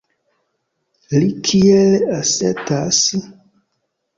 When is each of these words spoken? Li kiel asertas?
Li 1.17 1.27
kiel 1.49 2.07
asertas? 2.17 3.03